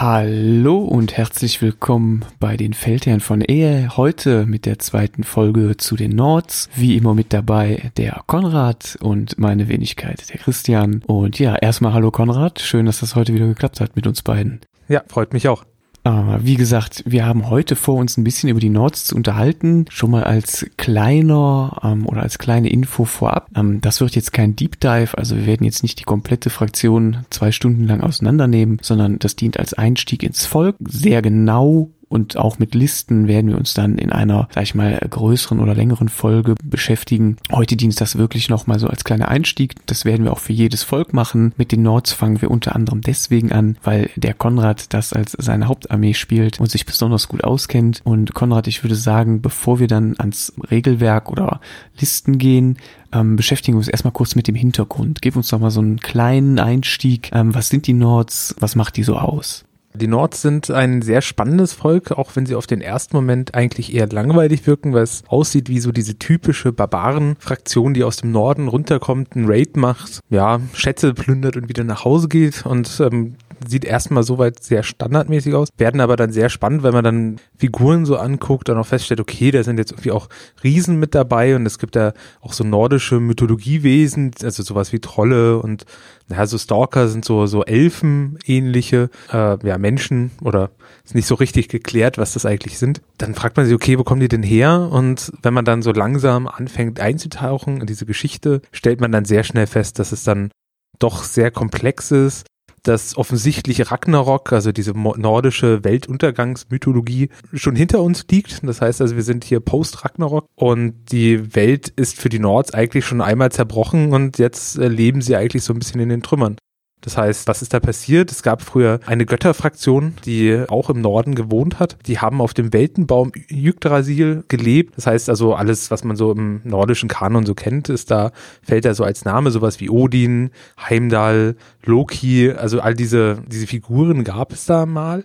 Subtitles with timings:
[0.00, 3.98] Hallo und herzlich willkommen bei den Feldherren von Ehe.
[3.98, 6.70] Heute mit der zweiten Folge zu den Nords.
[6.74, 11.02] Wie immer mit dabei der Konrad und meine Wenigkeit, der Christian.
[11.06, 12.60] Und ja, erstmal hallo Konrad.
[12.60, 14.60] Schön, dass das heute wieder geklappt hat mit uns beiden.
[14.88, 15.64] Ja, freut mich auch.
[16.02, 19.84] Wie gesagt, wir haben heute vor uns ein bisschen über die Nords zu unterhalten.
[19.90, 23.48] Schon mal als kleiner ähm, oder als kleine Info vorab.
[23.54, 27.18] Ähm, das wird jetzt kein Deep Dive, also wir werden jetzt nicht die komplette Fraktion
[27.30, 30.76] zwei Stunden lang auseinandernehmen, sondern das dient als Einstieg ins Volk.
[30.80, 34.98] Sehr genau und auch mit Listen werden wir uns dann in einer, sag ich mal,
[34.98, 37.36] größeren oder längeren Folge beschäftigen.
[37.52, 39.74] Heute dient das wirklich nochmal so als kleiner Einstieg.
[39.86, 41.54] Das werden wir auch für jedes Volk machen.
[41.56, 45.68] Mit den Nords fangen wir unter anderem deswegen an, weil der Konrad das als seine
[45.68, 48.00] Hauptarmee spielt und sich besonders gut auskennt.
[48.02, 51.60] Und Konrad, ich würde sagen, bevor wir dann ans Regelwerk oder
[52.00, 52.78] Listen gehen,
[53.12, 55.22] ähm, beschäftigen wir uns erstmal kurz mit dem Hintergrund.
[55.22, 57.30] Gib uns doch mal so einen kleinen Einstieg.
[57.32, 58.56] Ähm, was sind die Nords?
[58.58, 59.64] Was macht die so aus?
[59.92, 63.92] Die Nords sind ein sehr spannendes Volk, auch wenn sie auf den ersten Moment eigentlich
[63.92, 68.68] eher langweilig wirken, weil es aussieht wie so diese typische Barbaren-Fraktion, die aus dem Norden
[68.68, 72.64] runterkommt, einen Raid macht, ja, Schätze plündert und wieder nach Hause geht.
[72.64, 73.34] Und ähm,
[73.66, 78.06] sieht erstmal soweit sehr standardmäßig aus, werden aber dann sehr spannend, wenn man dann Figuren
[78.06, 80.28] so anguckt und auch feststellt, okay, da sind jetzt irgendwie auch
[80.62, 85.58] Riesen mit dabei und es gibt da auch so nordische Mythologiewesen, also sowas wie Trolle
[85.58, 85.84] und
[86.30, 90.70] ja, so Stalker sind so, so Elfen-ähnliche, äh, ja, Menschen oder
[91.04, 93.02] ist nicht so richtig geklärt, was das eigentlich sind.
[93.18, 94.88] Dann fragt man sich, okay, wo kommen die denn her?
[94.92, 99.42] Und wenn man dann so langsam anfängt einzutauchen in diese Geschichte, stellt man dann sehr
[99.42, 100.50] schnell fest, dass es dann
[100.98, 102.46] doch sehr komplex ist,
[102.82, 108.66] dass offensichtlich Ragnarok, also diese nordische Weltuntergangsmythologie, schon hinter uns liegt.
[108.66, 113.04] Das heißt also, wir sind hier post-Ragnarok und die Welt ist für die Nords eigentlich
[113.04, 116.56] schon einmal zerbrochen und jetzt leben sie eigentlich so ein bisschen in den Trümmern.
[117.00, 118.30] Das heißt, was ist da passiert?
[118.30, 121.96] Es gab früher eine Götterfraktion, die auch im Norden gewohnt hat.
[122.06, 124.96] Die haben auf dem Weltenbaum Yggdrasil gelebt.
[124.96, 128.32] Das heißt also, alles, was man so im nordischen Kanon so kennt, ist da,
[128.62, 134.24] fällt da so als Name, sowas wie Odin, Heimdall, Loki, also all diese, diese Figuren
[134.24, 135.24] gab es da mal.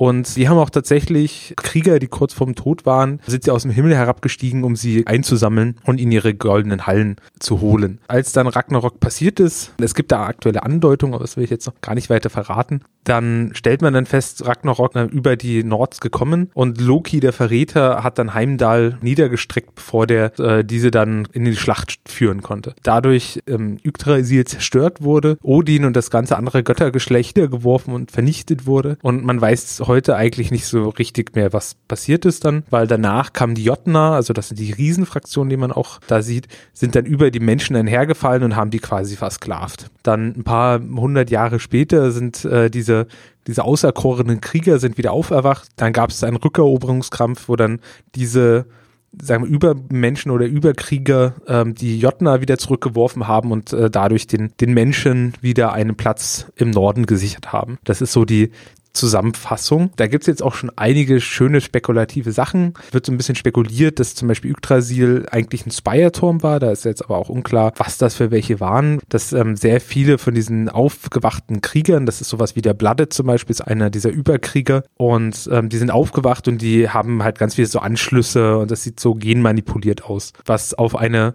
[0.00, 3.70] Und sie haben auch tatsächlich Krieger, die kurz vorm Tod waren, sind sie aus dem
[3.70, 7.98] Himmel herabgestiegen, um sie einzusammeln und in ihre goldenen Hallen zu holen.
[8.08, 11.66] Als dann Ragnarok passiert ist, es gibt da aktuelle Andeutungen, aber das will ich jetzt
[11.66, 16.50] noch gar nicht weiter verraten, dann stellt man dann fest, Ragnarok über die Nords gekommen
[16.54, 21.56] und Loki, der Verräter, hat dann Heimdall niedergestreckt, bevor der äh, diese dann in die
[21.56, 22.74] Schlacht führen konnte.
[22.82, 28.98] Dadurch ähm, Yggdrasil zerstört wurde, Odin und das ganze andere Göttergeschlecht geworfen und vernichtet wurde
[29.02, 33.32] und man weiß heute eigentlich nicht so richtig mehr, was passiert ist dann, weil danach
[33.32, 37.04] kam die Jotna, also das sind die Riesenfraktionen, die man auch da sieht, sind dann
[37.04, 39.90] über die Menschen einhergefallen und haben die quasi versklavt.
[40.02, 43.06] Dann ein paar hundert Jahre später sind äh, diese
[43.46, 45.68] diese auserkorenen Krieger sind wieder auferwacht.
[45.76, 47.80] Dann gab es einen Rückeroberungskampf, wo dann
[48.14, 48.66] diese
[49.20, 54.52] sagen wir, Übermenschen oder Überkrieger ähm, die Jotna wieder zurückgeworfen haben und äh, dadurch den,
[54.60, 57.78] den Menschen wieder einen Platz im Norden gesichert haben.
[57.84, 58.52] Das ist so die,
[58.92, 59.90] Zusammenfassung.
[59.96, 62.74] Da gibt's jetzt auch schon einige schöne spekulative Sachen.
[62.90, 66.60] Wird so ein bisschen spekuliert, dass zum Beispiel Yggdrasil eigentlich ein Spire-Turm war.
[66.60, 69.00] Da ist jetzt aber auch unklar, was das für welche waren.
[69.08, 73.26] Dass ähm, sehr viele von diesen aufgewachten Kriegern, das ist sowas wie der Blooded zum
[73.26, 74.84] Beispiel, ist einer dieser Überkrieger.
[74.96, 78.82] Und ähm, die sind aufgewacht und die haben halt ganz viele so Anschlüsse und das
[78.82, 80.32] sieht so genmanipuliert aus.
[80.44, 81.34] Was auf eine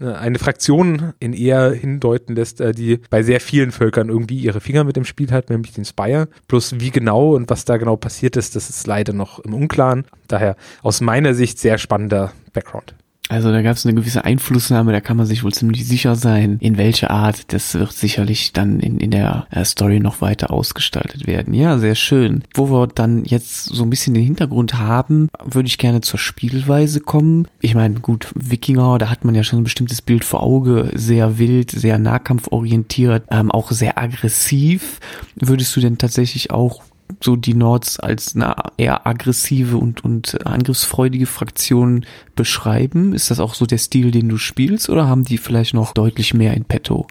[0.00, 4.84] eine Fraktion in eher hindeuten lässt, äh, die bei sehr vielen Völkern irgendwie ihre Finger
[4.84, 6.28] mit dem Spiel hat, nämlich den Spire.
[6.48, 10.04] Plus wie genau und was da genau passiert ist, das ist leider noch im Unklaren.
[10.28, 12.94] Daher aus meiner Sicht sehr spannender Background.
[13.30, 16.58] Also da gab es eine gewisse Einflussnahme, da kann man sich wohl ziemlich sicher sein,
[16.60, 17.52] in welche Art.
[17.54, 21.54] Das wird sicherlich dann in, in der äh, Story noch weiter ausgestaltet werden.
[21.54, 22.44] Ja, sehr schön.
[22.52, 27.00] Wo wir dann jetzt so ein bisschen den Hintergrund haben, würde ich gerne zur Spielweise
[27.00, 27.48] kommen.
[27.62, 30.90] Ich meine, gut, Wikinger, da hat man ja schon ein bestimmtes Bild vor Auge.
[30.94, 35.00] Sehr wild, sehr nahkampforientiert, ähm, auch sehr aggressiv.
[35.36, 36.82] Würdest du denn tatsächlich auch
[37.22, 42.04] so die Nords als eine eher aggressive und, und angriffsfreudige Fraktion
[42.34, 43.14] beschreiben?
[43.14, 46.34] Ist das auch so der Stil, den du spielst oder haben die vielleicht noch deutlich
[46.34, 47.06] mehr in petto?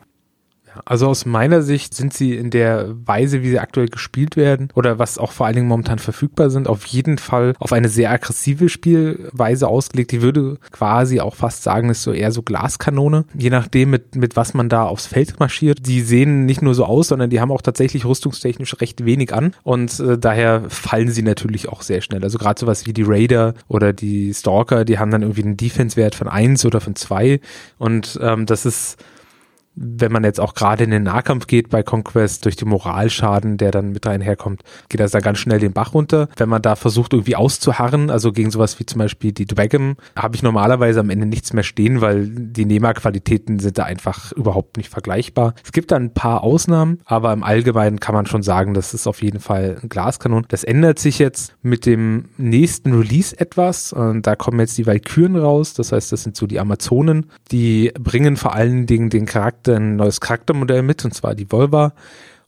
[0.85, 4.99] Also aus meiner Sicht sind sie in der Weise, wie sie aktuell gespielt werden oder
[4.99, 8.69] was auch vor allen Dingen momentan verfügbar sind, auf jeden Fall auf eine sehr aggressive
[8.69, 10.13] Spielweise ausgelegt.
[10.13, 14.35] Ich würde quasi auch fast sagen, ist so eher so Glaskanone, je nachdem mit, mit
[14.35, 15.85] was man da aufs Feld marschiert.
[15.85, 19.53] Die sehen nicht nur so aus, sondern die haben auch tatsächlich rüstungstechnisch recht wenig an
[19.63, 22.23] und äh, daher fallen sie natürlich auch sehr schnell.
[22.23, 26.15] Also gerade sowas wie die Raider oder die Stalker, die haben dann irgendwie einen Defense-Wert
[26.15, 27.39] von eins oder von zwei
[27.77, 28.97] und ähm, das ist
[29.75, 33.71] wenn man jetzt auch gerade in den Nahkampf geht bei Conquest durch den Moralschaden, der
[33.71, 36.29] dann mit einherkommt, geht das da ganz schnell den Bach runter.
[36.37, 40.35] Wenn man da versucht irgendwie auszuharren, also gegen sowas wie zum Beispiel die Dragon, habe
[40.35, 44.89] ich normalerweise am Ende nichts mehr stehen, weil die NEMA-Qualitäten sind da einfach überhaupt nicht
[44.89, 45.53] vergleichbar.
[45.63, 49.07] Es gibt da ein paar Ausnahmen, aber im Allgemeinen kann man schon sagen, das ist
[49.07, 50.45] auf jeden Fall ein Glaskanon.
[50.49, 53.93] Das ändert sich jetzt mit dem nächsten Release etwas.
[53.93, 55.73] Und da kommen jetzt die Valkyren raus.
[55.73, 57.31] Das heißt, das sind so die Amazonen.
[57.51, 61.93] Die bringen vor allen Dingen den Charakter, ein neues Charaktermodell mit, und zwar die Volva.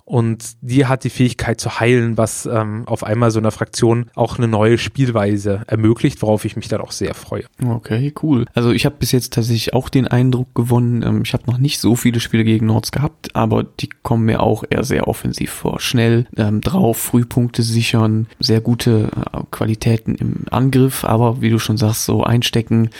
[0.05, 4.37] Und die hat die Fähigkeit zu heilen, was ähm, auf einmal so einer Fraktion auch
[4.37, 7.45] eine neue Spielweise ermöglicht, worauf ich mich dann auch sehr freue.
[7.67, 8.45] Okay, cool.
[8.53, 11.79] Also ich habe bis jetzt tatsächlich auch den Eindruck gewonnen, ähm, ich habe noch nicht
[11.79, 15.79] so viele Spiele gegen Nords gehabt, aber die kommen mir auch eher sehr offensiv vor.
[15.79, 21.77] Schnell ähm, drauf, Frühpunkte sichern, sehr gute äh, Qualitäten im Angriff, aber wie du schon
[21.77, 22.91] sagst, so einstecken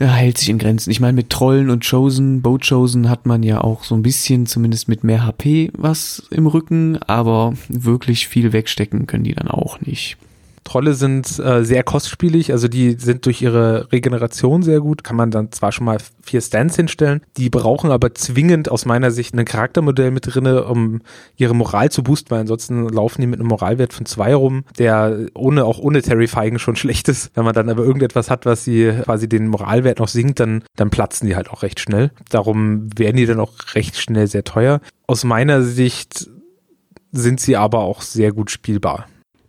[0.00, 0.90] ja, hält sich in Grenzen.
[0.90, 4.46] Ich meine, mit Trollen und Chosen, Boat Chosen hat man ja auch so ein bisschen,
[4.46, 9.80] zumindest mit mehr HP was im Rücken, aber wirklich viel wegstecken können die dann auch
[9.82, 10.16] nicht.
[10.64, 15.30] Trolle sind äh, sehr kostspielig, also die sind durch ihre Regeneration sehr gut, kann man
[15.30, 19.44] dann zwar schon mal vier Stands hinstellen, die brauchen aber zwingend aus meiner Sicht ein
[19.44, 21.00] Charaktermodell mit drinne, um
[21.36, 25.26] ihre Moral zu boosten, weil ansonsten laufen die mit einem Moralwert von zwei rum, der
[25.34, 27.30] ohne auch ohne Terrifying schon schlecht ist.
[27.34, 30.90] Wenn man dann aber irgendetwas hat, was sie quasi den Moralwert noch sinkt, dann, dann
[30.90, 32.10] platzen die halt auch recht schnell.
[32.28, 34.80] Darum werden die dann auch recht schnell sehr teuer.
[35.06, 36.28] Aus meiner Sicht
[37.12, 39.06] sind sie aber auch sehr gut spielbar.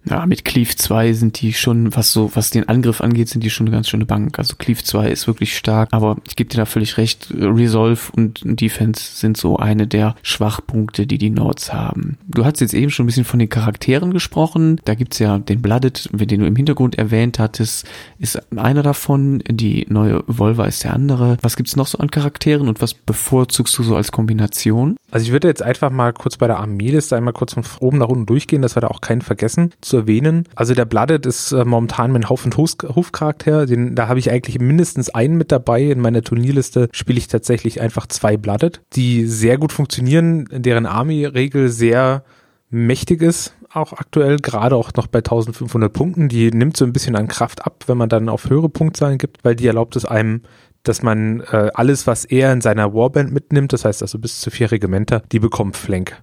[0.09, 3.49] Ja, mit Cleave 2 sind die schon, was so, was den Angriff angeht, sind die
[3.49, 4.39] schon eine ganz schöne Bank.
[4.39, 7.27] Also Cleave 2 ist wirklich stark, aber ich gebe dir da völlig recht.
[7.37, 12.17] Resolve und Defense sind so eine der Schwachpunkte, die die Nords haben.
[12.27, 14.79] Du hast jetzt eben schon ein bisschen von den Charakteren gesprochen.
[14.85, 17.87] Da gibt's ja den Blooded, den du im Hintergrund erwähnt hattest,
[18.17, 19.43] ist einer davon.
[19.49, 21.37] Die neue Volva ist der andere.
[21.41, 24.97] Was gibt's noch so an Charakteren und was bevorzugst du so als Kombination?
[25.11, 28.07] Also ich würde jetzt einfach mal kurz bei der Armeeliste einmal kurz von oben nach
[28.07, 30.45] unten durchgehen, dass wir da auch keinen vergessen zu erwähnen.
[30.55, 33.65] Also der Blooded ist äh, momentan mein Haufen Hofcharakter.
[33.65, 35.83] Den, da habe ich eigentlich mindestens einen mit dabei.
[35.83, 41.69] In meiner Turnierliste spiele ich tatsächlich einfach zwei Blooded, die sehr gut funktionieren, deren Army-Regel
[41.69, 42.23] sehr
[42.69, 46.29] mächtig ist, auch aktuell, gerade auch noch bei 1500 Punkten.
[46.29, 49.43] Die nimmt so ein bisschen an Kraft ab, wenn man dann auf höhere Punktzahlen gibt,
[49.43, 50.41] weil die erlaubt es einem,
[50.83, 54.49] dass man äh, alles, was er in seiner Warband mitnimmt, das heißt also bis zu
[54.49, 56.21] vier Regimenter, die bekommt Flank.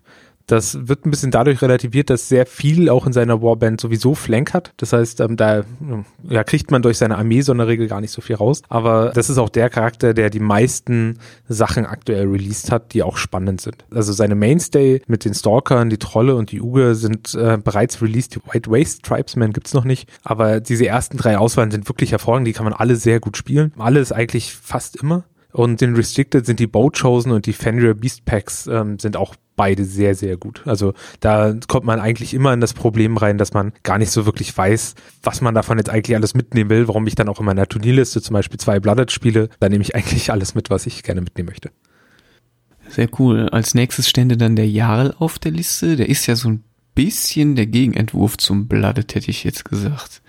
[0.48, 4.54] Das wird ein bisschen dadurch relativiert, dass sehr viel auch in seiner Warband sowieso Flank
[4.54, 4.72] hat.
[4.78, 5.62] Das heißt, ähm, da
[6.28, 8.62] ja, kriegt man durch seine Armee so in der Regel gar nicht so viel raus.
[8.70, 11.18] Aber das ist auch der Charakter, der die meisten
[11.48, 13.84] Sachen aktuell released hat, die auch spannend sind.
[13.94, 18.34] Also seine Mainstay mit den Stalkern, die Trolle und die Uge sind äh, bereits released.
[18.34, 20.08] Die White Waste Tribesmen gibt's noch nicht.
[20.24, 22.48] Aber diese ersten drei Auswahlen sind wirklich hervorragend.
[22.48, 23.74] Die kann man alle sehr gut spielen.
[23.78, 25.24] Alles eigentlich fast immer.
[25.52, 29.34] Und den Restricted sind die Boat Chosen und die Fenrir Beast Packs ähm, sind auch
[29.56, 30.62] beide sehr, sehr gut.
[30.66, 34.26] Also da kommt man eigentlich immer in das Problem rein, dass man gar nicht so
[34.26, 37.46] wirklich weiß, was man davon jetzt eigentlich alles mitnehmen will, warum ich dann auch in
[37.46, 39.48] meiner Turnierliste zum Beispiel zwei Blooded spiele.
[39.58, 41.70] Da nehme ich eigentlich alles mit, was ich gerne mitnehmen möchte.
[42.88, 43.48] Sehr cool.
[43.50, 45.96] Als nächstes stände dann der Jarl auf der Liste.
[45.96, 50.22] Der ist ja so ein bisschen der Gegenentwurf zum Blooded, hätte ich jetzt gesagt.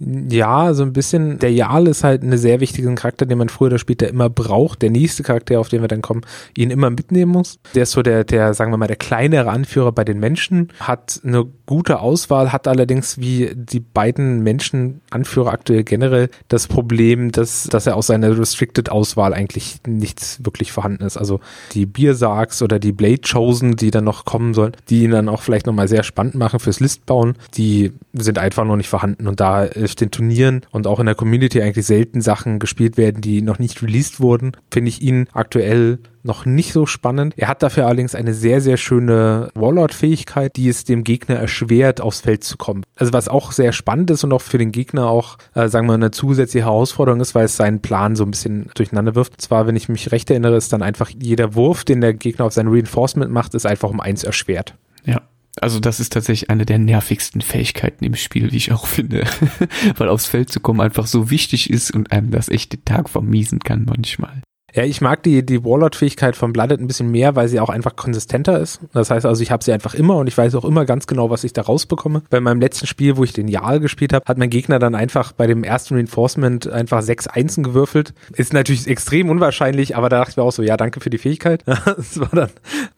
[0.00, 1.38] Ja, so ein bisschen.
[1.40, 4.82] Der Jarl ist halt eine sehr wichtige Charakter, den man früher oder später immer braucht.
[4.82, 6.22] Der nächste Charakter, auf den wir dann kommen,
[6.56, 7.58] ihn immer mitnehmen muss.
[7.74, 11.20] Der ist so der, der, sagen wir mal, der kleinere Anführer bei den Menschen, hat
[11.24, 17.86] eine gute Auswahl, hat allerdings wie die beiden Menschen-Anführer aktuell generell das Problem, dass, dass
[17.86, 21.16] er aus seiner Restricted-Auswahl eigentlich nichts wirklich vorhanden ist.
[21.16, 21.40] Also
[21.72, 25.42] die Biersargs oder die Blade Chosen, die dann noch kommen sollen, die ihn dann auch
[25.42, 29.64] vielleicht nochmal sehr spannend machen fürs Listbauen, die sind einfach noch nicht vorhanden und da
[29.88, 33.58] auf den Turnieren und auch in der Community eigentlich selten Sachen gespielt werden, die noch
[33.58, 37.34] nicht released wurden, finde ich ihn aktuell noch nicht so spannend.
[37.36, 42.20] Er hat dafür allerdings eine sehr, sehr schöne Warlord-Fähigkeit, die es dem Gegner erschwert, aufs
[42.20, 42.84] Feld zu kommen.
[42.96, 45.94] Also was auch sehr spannend ist und auch für den Gegner auch, äh, sagen wir,
[45.94, 49.32] eine zusätzliche Herausforderung ist, weil es seinen Plan so ein bisschen durcheinander wirft.
[49.34, 52.44] Und zwar, wenn ich mich recht erinnere, ist dann einfach jeder Wurf, den der Gegner
[52.44, 54.74] auf sein Reinforcement macht, ist einfach um eins erschwert.
[55.04, 55.22] Ja.
[55.62, 59.24] Also das ist tatsächlich eine der nervigsten Fähigkeiten im Spiel, wie ich auch finde.
[59.96, 63.60] Weil aufs Feld zu kommen einfach so wichtig ist und einem das echte Tag vermiesen
[63.60, 64.42] kann manchmal.
[64.74, 67.96] Ja, ich mag die, die Warlord-Fähigkeit von Blooded ein bisschen mehr, weil sie auch einfach
[67.96, 68.80] konsistenter ist.
[68.92, 71.30] Das heißt also, ich habe sie einfach immer und ich weiß auch immer ganz genau,
[71.30, 72.22] was ich da rausbekomme.
[72.28, 75.32] Bei meinem letzten Spiel, wo ich den Jarl gespielt habe, hat mein Gegner dann einfach
[75.32, 78.12] bei dem ersten Reinforcement einfach sechs Einsen gewürfelt.
[78.34, 81.18] Ist natürlich extrem unwahrscheinlich, aber da dachte ich mir auch so, ja, danke für die
[81.18, 81.64] Fähigkeit.
[81.98, 82.50] Das war dann,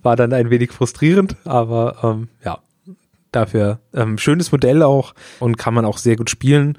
[0.03, 2.59] war dann ein wenig frustrierend, aber ähm, ja,
[3.33, 6.77] dafür ähm, schönes Modell auch und kann man auch sehr gut spielen.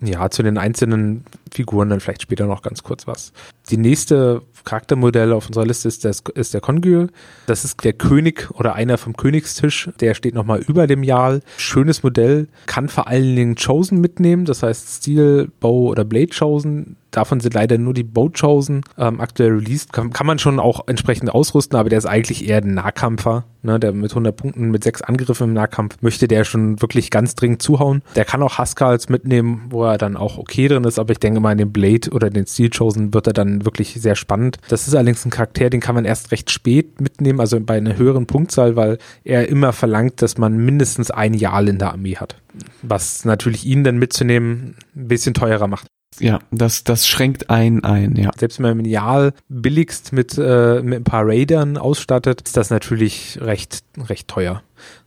[0.00, 3.32] Ja, zu den einzelnen Figuren dann vielleicht später noch ganz kurz was.
[3.70, 7.10] Die nächste Charaktermodell auf unserer Liste ist, das, ist der Congyl.
[7.46, 9.90] Das ist der König oder einer vom Königstisch.
[10.00, 11.40] Der steht nochmal über dem Jarl.
[11.56, 12.48] Schönes Modell.
[12.66, 14.44] Kann vor allen Dingen Chosen mitnehmen.
[14.44, 19.20] Das heißt Steel, Bow oder Blade Chosen Davon sind leider nur die Boat Chosen ähm,
[19.20, 19.92] aktuell released.
[19.92, 23.44] Kann, kann man schon auch entsprechend ausrüsten, aber der ist eigentlich eher ein Nahkampfer.
[23.62, 23.78] Ne?
[23.78, 27.60] Der mit 100 Punkten, mit sechs Angriffen im Nahkampf möchte der schon wirklich ganz dringend
[27.60, 28.02] zuhauen.
[28.16, 31.40] Der kann auch Huskals mitnehmen, wo er dann auch okay drin ist, aber ich denke
[31.42, 34.58] mal in dem Blade oder den Steel Chosen wird er dann wirklich sehr spannend.
[34.68, 37.96] Das ist allerdings ein Charakter, den kann man erst recht spät mitnehmen, also bei einer
[37.96, 42.36] höheren Punktzahl, weil er immer verlangt, dass man mindestens ein Jahr in der Armee hat.
[42.82, 45.86] Was natürlich ihn dann mitzunehmen ein bisschen teurer macht.
[46.20, 48.30] Ja, das, das schränkt einen ein, ja.
[48.36, 53.38] Selbst wenn man Minial billigst mit, äh, mit ein paar Raidern ausstattet, ist das natürlich
[53.40, 54.62] recht, recht teuer.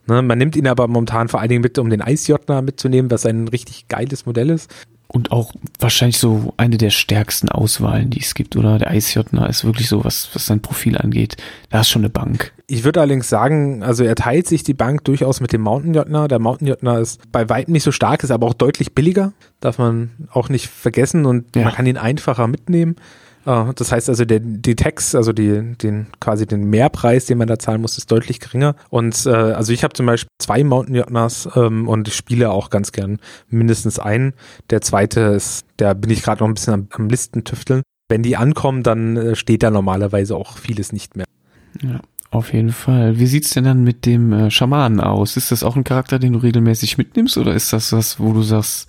[0.08, 3.26] Ne, man nimmt ihn aber momentan vor allen Dingen mit, um den Eisjottner mitzunehmen, was
[3.26, 4.72] ein richtig geiles Modell ist.
[5.08, 8.78] Und auch wahrscheinlich so eine der stärksten Auswahlen, die es gibt, oder?
[8.78, 11.36] Der Eisjottner ist wirklich so, was, was sein Profil angeht.
[11.70, 12.52] Da ist schon eine Bank.
[12.66, 16.26] Ich würde allerdings sagen, also er teilt sich die Bank durchaus mit dem Mountain Jottner.
[16.26, 19.32] Der Mountain Jottner ist bei weitem nicht so stark, ist aber auch deutlich billiger.
[19.60, 21.62] Darf man auch nicht vergessen und ja.
[21.64, 22.96] man kann ihn einfacher mitnehmen.
[23.46, 27.46] Uh, das heißt also, der, die Tax, also die, den quasi den Mehrpreis, den man
[27.46, 28.74] da zahlen muss, ist deutlich geringer.
[28.90, 32.70] Und äh, also ich habe zum Beispiel zwei Mountain Jotners ähm, und ich spiele auch
[32.70, 34.32] ganz gern mindestens einen.
[34.70, 37.82] Der zweite ist, da bin ich gerade noch ein bisschen am, am Listentüfteln.
[38.08, 41.26] Wenn die ankommen, dann äh, steht da normalerweise auch vieles nicht mehr.
[41.80, 42.00] Ja.
[42.30, 43.18] Auf jeden Fall.
[43.18, 45.36] Wie sieht's denn dann mit dem äh, Schamanen aus?
[45.36, 48.42] Ist das auch ein Charakter, den du regelmäßig mitnimmst oder ist das was, wo du
[48.42, 48.88] sagst,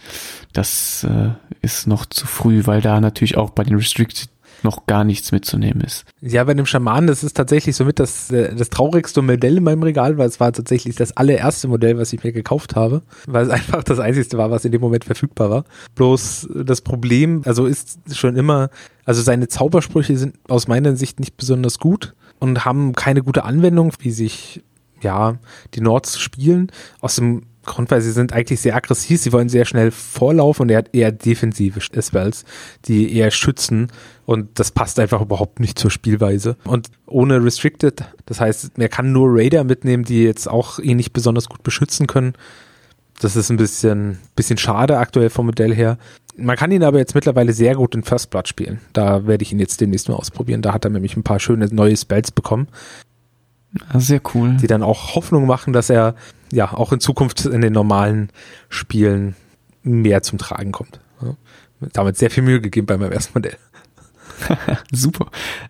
[0.54, 1.30] das äh,
[1.62, 4.30] ist noch zu früh, weil da natürlich auch bei den Restricted
[4.64, 6.06] noch gar nichts mitzunehmen ist.
[6.22, 9.84] Ja, bei dem Schaman, das ist tatsächlich somit das, äh, das traurigste Modell in meinem
[9.84, 13.50] Regal, weil es war tatsächlich das allererste Modell, was ich mir gekauft habe, weil es
[13.52, 15.64] einfach das einzigste war, was in dem Moment verfügbar war.
[15.96, 18.70] Bloß das Problem, also ist schon immer,
[19.06, 23.94] also seine Zaubersprüche sind aus meiner Sicht nicht besonders gut und haben keine gute Anwendung,
[24.00, 24.64] wie sich
[25.02, 25.38] ja
[25.74, 26.72] die Nords spielen.
[27.02, 30.69] Aus dem Grund, weil sie sind eigentlich sehr aggressiv, sie wollen sehr schnell vorlaufen und
[30.69, 32.45] er hat eher defensive Spells,
[32.86, 33.91] die eher schützen
[34.25, 36.57] und das passt einfach überhaupt nicht zur Spielweise.
[36.63, 41.13] Und ohne Restricted, das heißt, er kann nur Raider mitnehmen, die jetzt auch ihn nicht
[41.13, 42.33] besonders gut beschützen können.
[43.19, 45.97] Das ist ein bisschen, bisschen schade aktuell vom Modell her.
[46.36, 48.79] Man kann ihn aber jetzt mittlerweile sehr gut in First Blood spielen.
[48.93, 50.62] Da werde ich ihn jetzt demnächst mal ausprobieren.
[50.62, 52.67] Da hat er nämlich ein paar schöne neue Spells bekommen.
[53.95, 54.57] Sehr cool.
[54.57, 56.15] Die dann auch Hoffnung machen, dass er
[56.51, 58.29] ja auch in Zukunft in den normalen
[58.69, 59.36] Spielen
[59.83, 61.00] mehr zum Tragen kommt.
[61.93, 63.57] Damit sehr viel Mühe gegeben bei meinem ersten Modell.
[64.91, 65.27] Super.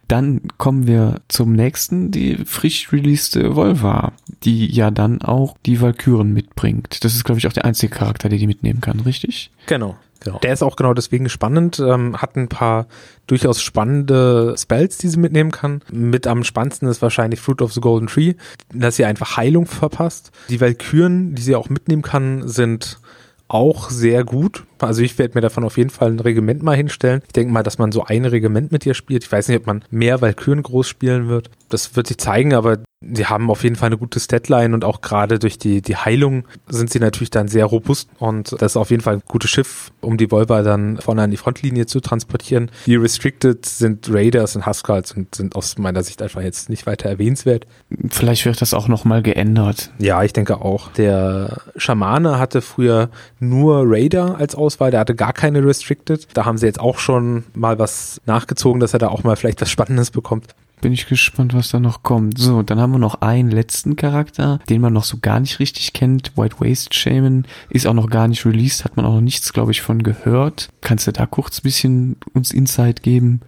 [0.08, 6.34] Dann kommen wir zum nächsten, die frisch releaste Volva, die ja dann auch die Valkyren
[6.34, 7.04] mitbringt.
[7.04, 9.52] Das ist, glaube ich, auch der einzige Charakter, der die mitnehmen kann, richtig?
[9.66, 9.96] Genau.
[10.24, 10.40] Genau.
[10.40, 12.88] Der ist auch genau deswegen spannend, ähm, hat ein paar
[13.28, 15.82] durchaus spannende Spells, die sie mitnehmen kann.
[15.92, 18.34] Mit am spannendsten ist wahrscheinlich Fruit of the Golden Tree,
[18.74, 20.32] dass sie einfach Heilung verpasst.
[20.50, 23.00] Die Valkyren, die sie auch mitnehmen kann, sind
[23.48, 24.64] auch sehr gut.
[24.80, 27.22] Also ich werde mir davon auf jeden Fall ein Regiment mal hinstellen.
[27.26, 29.24] Ich denke mal, dass man so ein Regiment mit ihr spielt.
[29.24, 31.50] Ich weiß nicht, ob man mehr Valkyren groß spielen wird.
[31.70, 35.02] Das wird sich zeigen, aber Sie haben auf jeden Fall eine gute Statline und auch
[35.02, 38.90] gerade durch die, die Heilung sind sie natürlich dann sehr robust und das ist auf
[38.90, 42.72] jeden Fall ein gutes Schiff, um die Volva dann vorne an die Frontlinie zu transportieren.
[42.88, 47.08] Die Restricted sind Raiders und Huskals und sind aus meiner Sicht einfach jetzt nicht weiter
[47.08, 47.68] erwähnenswert.
[48.10, 49.92] Vielleicht wird das auch nochmal geändert.
[50.00, 50.92] Ja, ich denke auch.
[50.94, 56.28] Der Schamane hatte früher nur Raider als Auswahl, der hatte gar keine Restricted.
[56.34, 59.62] Da haben sie jetzt auch schon mal was nachgezogen, dass er da auch mal vielleicht
[59.62, 60.56] was Spannendes bekommt.
[60.80, 62.38] Bin ich gespannt, was da noch kommt.
[62.38, 65.94] So, dann haben wir noch einen letzten Charakter, den man noch so gar nicht richtig
[65.94, 66.38] kennt.
[66.38, 69.72] White Waste Shaman ist auch noch gar nicht released, hat man auch noch nichts, glaube
[69.72, 70.70] ich, von gehört.
[70.82, 73.42] Kannst du da kurz ein bisschen uns Insight geben?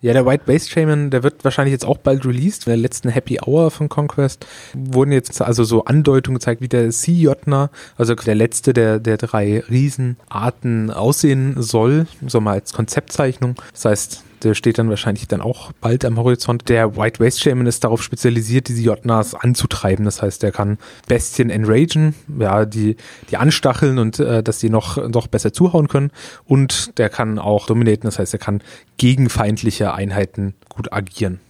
[0.00, 2.66] Ja, der White Waste Shaman, der wird wahrscheinlich jetzt auch bald released.
[2.66, 6.92] In der letzten Happy Hour von Conquest wurden jetzt also so Andeutungen gezeigt, wie der
[6.92, 13.56] Sea Jotner, also der letzte der, der drei Riesenarten aussehen soll, so mal als Konzeptzeichnung.
[13.72, 16.68] Das heißt, der steht dann wahrscheinlich dann auch bald am Horizont.
[16.68, 20.04] Der White Waste Shaman ist darauf spezialisiert, diese Jotnas anzutreiben.
[20.04, 22.96] Das heißt, er kann Bestien enragen, ja, die,
[23.30, 26.10] die anstacheln und äh, dass die noch, noch besser zuhauen können.
[26.44, 28.62] Und der kann auch dominaten, das heißt, er kann
[28.96, 31.40] gegen feindliche Einheiten gut agieren.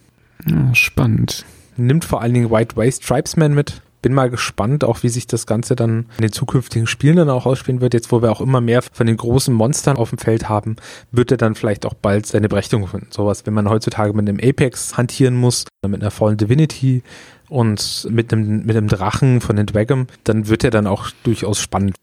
[0.45, 1.45] Ja, spannend.
[1.75, 5.45] Nimmt vor allen Dingen White Waste Tribesman mit bin mal gespannt, auch wie sich das
[5.45, 7.93] Ganze dann in den zukünftigen Spielen dann auch ausspielen wird.
[7.93, 10.75] Jetzt, wo wir auch immer mehr von den großen Monstern auf dem Feld haben,
[11.11, 13.07] wird er dann vielleicht auch bald seine Berechtigung finden.
[13.09, 17.03] Sowas, wenn man heutzutage mit einem Apex hantieren muss, mit einer Fallen Divinity
[17.49, 21.59] und mit einem, mit einem Drachen von den Dwagam, dann wird er dann auch durchaus
[21.59, 21.95] spannend.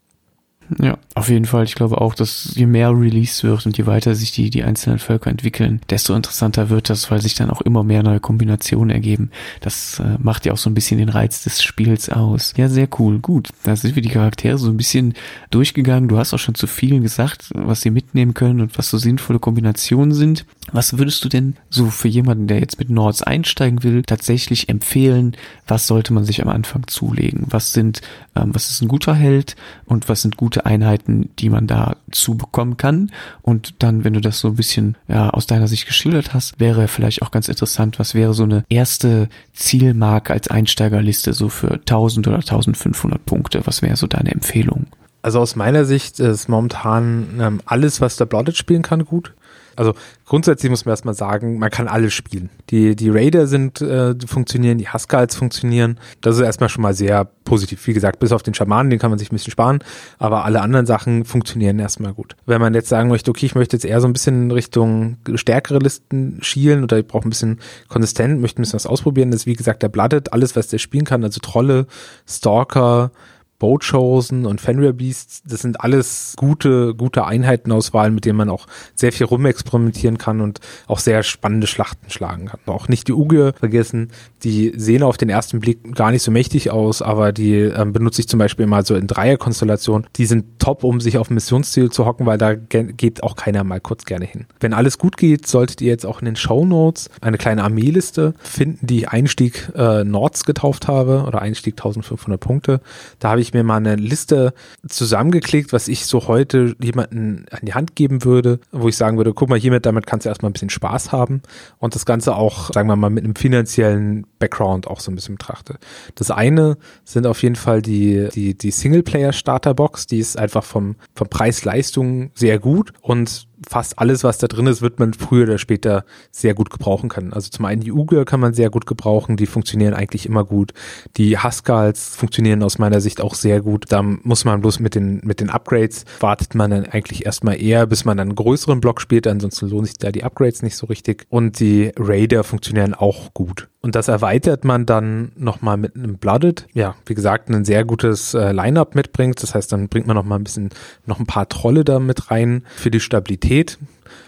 [0.79, 1.63] Ja, auf jeden Fall.
[1.65, 4.99] Ich glaube auch, dass je mehr released wird und je weiter sich die, die einzelnen
[4.99, 9.29] Völker entwickeln, desto interessanter wird das, weil sich dann auch immer mehr neue Kombinationen ergeben.
[9.61, 12.53] Das äh, macht ja auch so ein bisschen den Reiz des Spiels aus.
[12.57, 13.19] Ja, sehr cool.
[13.19, 13.49] Gut.
[13.63, 15.13] Da sind wir die Charaktere so ein bisschen
[15.51, 16.09] durchgegangen.
[16.09, 19.39] Du hast auch schon zu vielen gesagt, was sie mitnehmen können und was so sinnvolle
[19.39, 20.45] Kombinationen sind.
[20.71, 25.37] Was würdest du denn so für jemanden, der jetzt mit Nords einsteigen will, tatsächlich empfehlen?
[25.67, 27.45] Was sollte man sich am Anfang zulegen?
[27.49, 28.01] Was sind,
[28.35, 29.55] ähm, was ist ein guter Held
[29.85, 33.11] und was sind gute Einheiten, die man dazu bekommen kann?
[33.41, 36.87] Und dann, wenn du das so ein bisschen ja, aus deiner Sicht geschildert hast, wäre
[36.87, 42.27] vielleicht auch ganz interessant, was wäre so eine erste Zielmarke als Einsteigerliste so für 1000
[42.27, 43.61] oder 1500 Punkte?
[43.65, 44.87] Was wäre so deine Empfehlung?
[45.25, 49.33] Also aus meiner Sicht ist momentan ähm, alles, was der Blooded spielen kann, gut.
[49.75, 49.93] Also
[50.25, 52.49] grundsätzlich muss man erstmal sagen, man kann alles spielen.
[52.69, 55.99] Die, die Raider sind, äh, funktionieren, die Huskals funktionieren.
[56.21, 57.85] Das ist erstmal schon mal sehr positiv.
[57.87, 59.79] Wie gesagt, bis auf den Schamanen, den kann man sich ein bisschen sparen,
[60.17, 62.35] aber alle anderen Sachen funktionieren erstmal gut.
[62.45, 65.79] Wenn man jetzt sagen möchte, okay, ich möchte jetzt eher so ein bisschen Richtung stärkere
[65.79, 69.45] Listen schielen oder ich brauche ein bisschen konsistent, möchte ein bisschen was ausprobieren, das ist
[69.45, 71.87] wie gesagt der Blooded, alles, was der spielen kann, also Trolle,
[72.27, 73.11] Stalker,
[73.59, 79.11] Boatchosen und Fenrir Beasts, das sind alles gute, gute Einheitenauswahlen, mit denen man auch sehr
[79.11, 82.59] viel rumexperimentieren kann und auch sehr spannende Schlachten schlagen kann.
[82.65, 84.11] Auch nicht die Uge vergessen,
[84.43, 88.21] die sehen auf den ersten Blick gar nicht so mächtig aus, aber die ähm, benutze
[88.21, 90.07] ich zum Beispiel mal so in Dreierkonstellationen.
[90.17, 93.79] Die sind top, um sich auf Missionsziel zu hocken, weil da geht auch keiner mal
[93.79, 94.45] kurz gerne hin.
[94.59, 98.33] Wenn alles gut geht, solltet ihr jetzt auch in den Show Notes eine kleine Armeeliste
[98.41, 102.81] finden, die ich Einstieg äh, Nords getauft habe oder Einstieg 1500 Punkte.
[103.19, 104.53] Da habe ich ich mir mal eine Liste
[104.87, 109.33] zusammengeklickt, was ich so heute jemanden an die Hand geben würde, wo ich sagen würde,
[109.33, 111.41] guck mal, hiermit, damit kannst du erstmal ein bisschen Spaß haben
[111.77, 115.35] und das Ganze auch, sagen wir mal, mit einem finanziellen Background auch so ein bisschen
[115.35, 115.77] betrachte.
[116.15, 121.29] Das eine sind auf jeden Fall die, die, die Singleplayer-Starterbox, die ist einfach vom, vom
[121.29, 126.05] Preis-Leistung sehr gut und fast alles, was da drin ist, wird man früher oder später
[126.31, 127.33] sehr gut gebrauchen können.
[127.33, 130.73] Also zum einen die Uger kann man sehr gut gebrauchen, die funktionieren eigentlich immer gut.
[131.17, 133.85] Die Huskals funktionieren aus meiner Sicht auch sehr gut.
[133.89, 137.87] Da muss man bloß mit den, mit den Upgrades, wartet man dann eigentlich erstmal eher,
[137.87, 141.25] bis man einen größeren Block spielt, ansonsten lohnen sich da die Upgrades nicht so richtig.
[141.29, 143.67] Und die Raider funktionieren auch gut.
[143.85, 146.65] Und das erweitert man dann nochmal mit einem Blooded.
[146.73, 149.43] Ja, wie gesagt, ein sehr gutes äh, Line-Up mitbringt.
[149.43, 150.71] Das heißt, dann bringt man nochmal ein bisschen,
[151.05, 153.77] noch ein paar Trolle da mit rein für die Stabilität.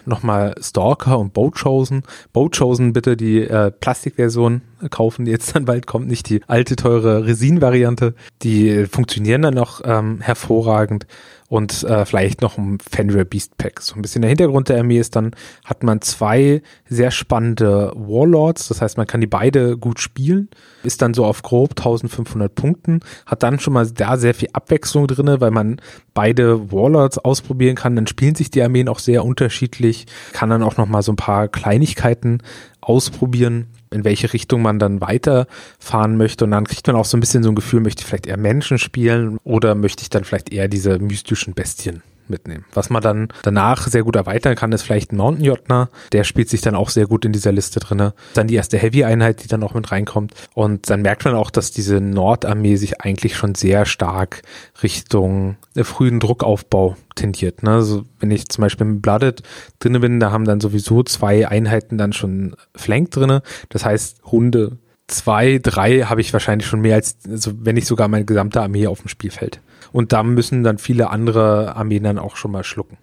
[0.06, 2.04] Nochmal Stalker und Boatchosen.
[2.34, 7.26] Boatchosen bitte die äh, Plastikversion kaufen, die jetzt dann bald kommt, nicht die alte teure
[7.26, 8.14] Resin-Variante.
[8.44, 11.08] Die funktionieren dann noch ähm, hervorragend.
[11.50, 13.82] Und äh, vielleicht noch ein Fenrir Beast Pack.
[13.82, 15.32] So ein bisschen der Hintergrund der Armee ist dann,
[15.64, 20.50] hat man zwei sehr spannende Warlords, das heißt, man kann die beide gut spielen,
[20.84, 25.08] ist dann so auf grob 1500 Punkten, hat dann schon mal da sehr viel Abwechslung
[25.08, 25.80] drinne, weil man
[26.14, 30.76] beide Warlords ausprobieren kann, dann spielen sich die Armeen auch sehr unterschiedlich, kann dann auch
[30.76, 32.40] noch mal so ein paar Kleinigkeiten
[32.82, 36.46] ausprobieren in welche Richtung man dann weiterfahren möchte.
[36.46, 38.38] Und dann kriegt man auch so ein bisschen so ein Gefühl, möchte ich vielleicht eher
[38.38, 42.66] Menschen spielen oder möchte ich dann vielleicht eher diese mystischen Bestien mitnehmen.
[42.74, 45.88] Was man dann danach sehr gut erweitern kann, ist vielleicht ein Mountain.
[46.12, 48.14] Der spielt sich dann auch sehr gut in dieser Liste drinne.
[48.34, 50.34] Dann die erste Heavy-Einheit, die dann auch mit reinkommt.
[50.54, 54.42] Und dann merkt man auch, dass diese Nordarmee sich eigentlich schon sehr stark
[54.84, 57.64] Richtung frühen Druckaufbau tendiert.
[57.64, 57.72] Ne?
[57.72, 59.44] Also wenn ich zum Beispiel mit Blooded
[59.80, 63.42] drinne bin, da haben dann sowieso zwei Einheiten dann schon Flank drinne.
[63.70, 68.08] Das heißt, Hunde zwei, drei habe ich wahrscheinlich schon mehr als, also wenn nicht sogar
[68.08, 69.62] meine gesamte Armee auf dem Spielfeld.
[69.98, 73.00] Und da müssen dann viele andere Armeen dann auch schon mal schlucken.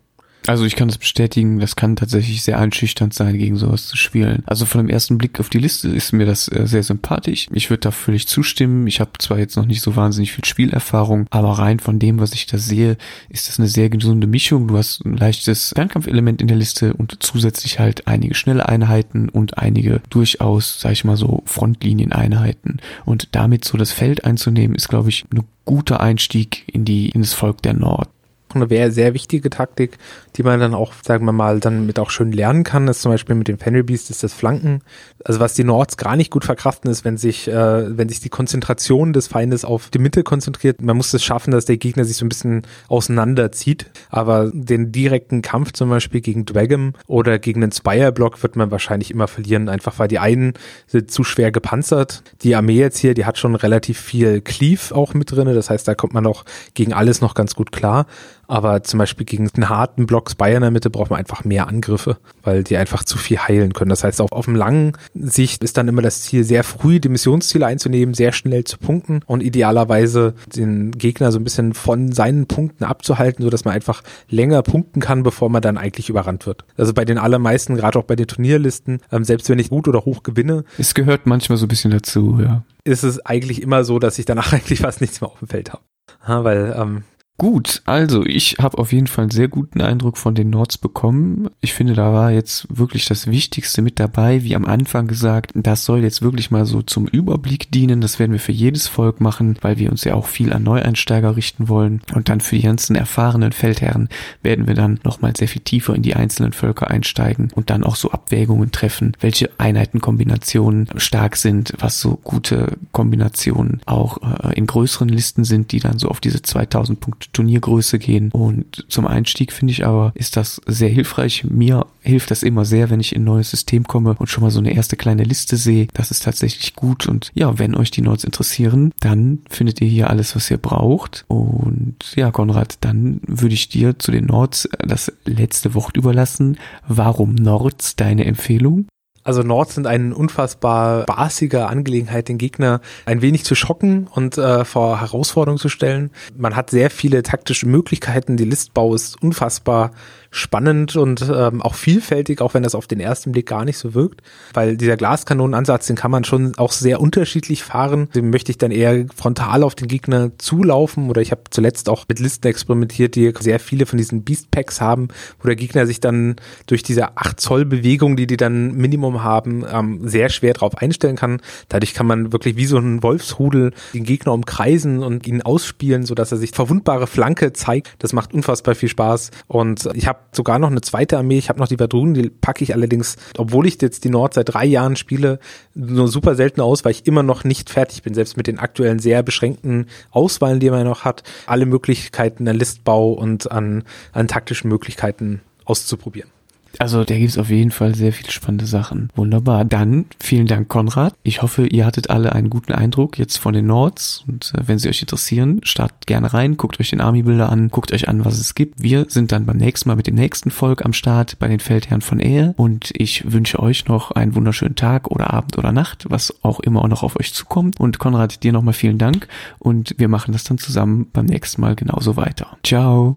[0.46, 4.42] Also ich kann das bestätigen, das kann tatsächlich sehr einschüchternd sein, gegen sowas zu spielen.
[4.46, 7.48] Also von dem ersten Blick auf die Liste ist mir das äh, sehr sympathisch.
[7.52, 8.86] Ich würde da völlig zustimmen.
[8.86, 12.34] Ich habe zwar jetzt noch nicht so wahnsinnig viel Spielerfahrung, aber rein von dem, was
[12.34, 12.98] ich da sehe,
[13.30, 14.68] ist das eine sehr gesunde Mischung.
[14.68, 19.58] Du hast ein leichtes Fernkampfelement in der Liste und zusätzlich halt einige schnelle Einheiten und
[19.58, 22.80] einige durchaus, sag ich mal so, Frontlinieneinheiten.
[23.06, 27.22] Und damit so das Feld einzunehmen, ist, glaube ich, ein guter Einstieg in die, in
[27.22, 28.08] das Volk der Nord
[28.54, 29.98] eine sehr, wichtige Taktik,
[30.36, 33.12] die man dann auch, sagen wir mal, dann mit auch schön lernen kann, ist zum
[33.12, 34.80] Beispiel mit dem Fenrir Beast ist das Flanken.
[35.24, 38.28] Also was die Nords gar nicht gut verkraften ist, wenn sich, äh, wenn sich die
[38.28, 40.82] Konzentration des Feindes auf die Mitte konzentriert.
[40.82, 43.90] Man muss es schaffen, dass der Gegner sich so ein bisschen auseinanderzieht.
[44.10, 49.10] Aber den direkten Kampf zum Beispiel gegen Dragon oder gegen den Spire-Block wird man wahrscheinlich
[49.10, 50.54] immer verlieren, einfach weil die einen
[50.86, 52.22] sind zu schwer gepanzert.
[52.42, 55.54] Die Armee jetzt hier, die hat schon relativ viel Cleave auch mit drinne.
[55.54, 58.06] Das heißt, da kommt man auch gegen alles noch ganz gut klar.
[58.46, 61.68] Aber zum Beispiel gegen einen harten Blocks Bayern in der Mitte braucht man einfach mehr
[61.68, 63.90] Angriffe, weil die einfach zu viel heilen können.
[63.90, 67.08] Das heißt, auch auf dem langen Sicht ist dann immer das Ziel, sehr früh die
[67.08, 72.46] Missionsziele einzunehmen, sehr schnell zu punkten und idealerweise den Gegner so ein bisschen von seinen
[72.46, 76.64] Punkten abzuhalten, so dass man einfach länger punkten kann, bevor man dann eigentlich überrannt wird.
[76.76, 80.04] Also bei den allermeisten, gerade auch bei den Turnierlisten, ähm, selbst wenn ich gut oder
[80.04, 80.64] hoch gewinne.
[80.78, 82.64] Es gehört manchmal so ein bisschen dazu, ja.
[82.84, 85.72] Ist es eigentlich immer so, dass ich danach eigentlich fast nichts mehr auf dem Feld
[85.72, 85.82] habe.
[86.26, 87.04] Ja, weil ähm,
[87.36, 91.50] Gut, also ich habe auf jeden Fall einen sehr guten Eindruck von den Nords bekommen.
[91.60, 95.50] Ich finde, da war jetzt wirklich das Wichtigste mit dabei, wie am Anfang gesagt.
[95.56, 98.00] Das soll jetzt wirklich mal so zum Überblick dienen.
[98.00, 101.34] Das werden wir für jedes Volk machen, weil wir uns ja auch viel an Neueinsteiger
[101.34, 102.02] richten wollen.
[102.14, 104.08] Und dann für die ganzen erfahrenen Feldherren
[104.44, 107.96] werden wir dann nochmal sehr viel tiefer in die einzelnen Völker einsteigen und dann auch
[107.96, 115.08] so Abwägungen treffen, welche Einheitenkombinationen stark sind, was so gute Kombinationen auch äh, in größeren
[115.08, 118.30] Listen sind, die dann so auf diese 2000 Punkte Turniergröße gehen.
[118.32, 121.44] Und zum Einstieg finde ich aber, ist das sehr hilfreich.
[121.44, 124.50] Mir hilft das immer sehr, wenn ich in ein neues System komme und schon mal
[124.50, 125.88] so eine erste kleine Liste sehe.
[125.94, 127.06] Das ist tatsächlich gut.
[127.06, 131.24] Und ja, wenn euch die Nodes interessieren, dann findet ihr hier alles, was ihr braucht.
[131.28, 136.58] Und ja, Konrad, dann würde ich dir zu den Nodes das letzte Wort überlassen.
[136.86, 138.86] Warum Nords deine Empfehlung?
[139.24, 144.66] Also Nords sind eine unfassbar spaßige Angelegenheit, den Gegner ein wenig zu schocken und äh,
[144.66, 146.10] vor Herausforderungen zu stellen.
[146.36, 148.36] Man hat sehr viele taktische Möglichkeiten.
[148.36, 149.92] Die Listbau ist unfassbar
[150.34, 153.94] spannend und ähm, auch vielfältig, auch wenn das auf den ersten Blick gar nicht so
[153.94, 154.20] wirkt,
[154.52, 158.08] weil dieser Glaskanonenansatz, den kann man schon auch sehr unterschiedlich fahren.
[158.14, 162.06] Den möchte ich dann eher frontal auf den Gegner zulaufen oder ich habe zuletzt auch
[162.08, 165.08] mit Listen experimentiert, die sehr viele von diesen Beast Packs haben,
[165.40, 169.64] wo der Gegner sich dann durch diese 8 Zoll Bewegung, die die dann Minimum haben,
[169.70, 171.40] ähm, sehr schwer drauf einstellen kann.
[171.68, 176.14] Dadurch kann man wirklich wie so ein Wolfsrudel den Gegner umkreisen und ihn ausspielen, so
[176.14, 177.94] dass er sich verwundbare Flanke zeigt.
[177.98, 181.38] Das macht unfassbar viel Spaß und ich habe sogar noch eine zweite Armee.
[181.38, 184.52] Ich habe noch die Vadrunen, die packe ich allerdings, obwohl ich jetzt die Nord seit
[184.52, 185.38] drei Jahren spiele,
[185.74, 188.98] nur super selten aus, weil ich immer noch nicht fertig bin, selbst mit den aktuellen
[188.98, 194.68] sehr beschränkten Auswahlen, die man noch hat, alle Möglichkeiten an Listbau und an, an taktischen
[194.68, 196.33] Möglichkeiten auszuprobieren.
[196.80, 199.10] Also da gibt's auf jeden Fall sehr viele spannende Sachen.
[199.14, 199.64] Wunderbar.
[199.64, 201.14] Dann vielen Dank, Konrad.
[201.22, 204.24] Ich hoffe, ihr hattet alle einen guten Eindruck jetzt von den Nords.
[204.26, 207.92] Und äh, wenn sie euch interessieren, startet gerne rein, guckt euch den Army-Bilder an, guckt
[207.92, 208.82] euch an, was es gibt.
[208.82, 212.02] Wir sind dann beim nächsten Mal mit dem nächsten Volk am Start bei den Feldherren
[212.02, 212.54] von Ehe.
[212.56, 216.82] Und ich wünsche euch noch einen wunderschönen Tag oder Abend oder Nacht, was auch immer
[216.82, 217.78] auch noch auf euch zukommt.
[217.80, 219.28] Und Konrad, dir nochmal vielen Dank.
[219.58, 222.56] Und wir machen das dann zusammen beim nächsten Mal genauso weiter.
[222.64, 223.12] Ciao.